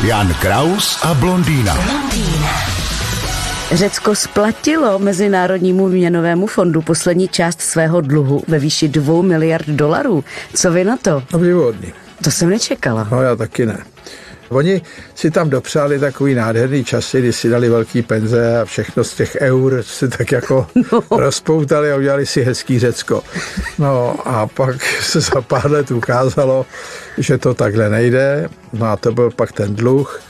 [0.00, 1.76] Jan Kraus a blondýna.
[3.72, 10.24] Řecko splatilo Mezinárodnímu měnovému fondu poslední část svého dluhu ve výši 2 miliard dolarů.
[10.54, 11.22] Co vy na to?
[11.32, 11.92] Obdivuhodný.
[12.24, 13.08] To jsem nečekala.
[13.10, 13.78] No já taky ne.
[14.50, 14.82] Oni
[15.14, 19.36] si tam dopřáli takový nádherný časy, kdy si dali velký penze a všechno z těch
[19.40, 21.18] eur si tak jako no.
[21.18, 23.22] rozpoutali a udělali si hezký Řecko.
[23.78, 26.66] No a pak se za pár let ukázalo,
[27.18, 28.48] že to takhle nejde.
[28.72, 30.22] No a to byl pak ten dluh.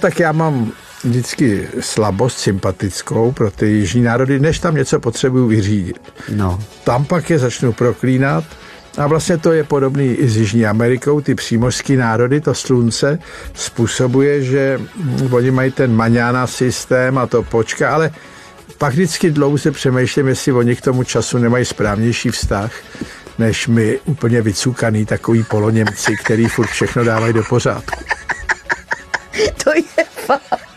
[0.00, 0.72] Tak já mám
[1.04, 6.12] vždycky slabost sympatickou pro ty jižní národy, než tam něco potřebuju vyřídit.
[6.28, 6.60] No.
[6.84, 8.44] Tam pak je začnu proklínat
[8.96, 11.20] a vlastně to je podobný i s Jižní Amerikou.
[11.20, 13.18] Ty přímořské národy, to slunce,
[13.54, 14.80] způsobuje, že
[15.30, 18.10] oni mají ten maňána systém a to počka, ale
[18.78, 22.72] pak vždycky dlouze přemýšlím, jestli oni k tomu času nemají správnější vztah,
[23.38, 28.04] než my úplně vycukaný takový poloněmci, který furt všechno dávají do pořádku.
[29.64, 30.73] To je fakt.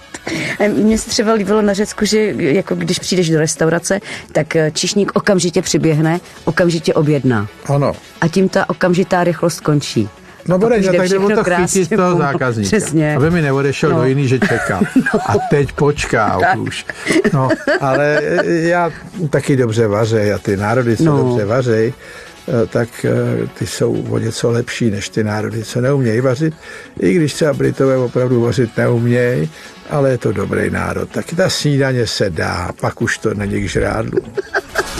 [0.74, 4.00] Mně se třeba líbilo na Řecku, že jako když přijdeš do restaurace,
[4.32, 7.48] tak eh, čišník okamžitě přiběhne, okamžitě objedná.
[7.66, 7.94] Ano.
[8.22, 10.10] A tím ta okamžitá rychlost končí.
[10.48, 12.68] No bude, že tak jde to krásně chytit toho zákazníka.
[12.68, 13.16] Přesně.
[13.16, 13.98] Aby mi neodešel No.
[13.98, 14.80] do jiný, že čeká.
[15.28, 16.58] A teď počká Tak.
[16.60, 16.86] už.
[17.34, 17.50] No,
[17.82, 18.92] ale já
[19.30, 21.18] taky dobře vařej a ty národy, co No.
[21.18, 22.27] dobře vařej, eh,
[22.68, 26.54] tak eh, ty jsou o něco lepší než ty národy, co neumějí vařit.
[27.00, 29.50] I když třeba Britové opravdu vařit neumějí,
[29.90, 31.10] ale je to dobrý národ.
[31.10, 34.20] Taky ta snídaně se dá, pak už to není k žrádlu.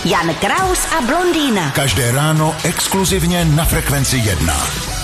[0.06, 1.72] Jan Kraus a blondýna.
[1.76, 4.97] Každé ráno exkluzivně na Frekvenci 1.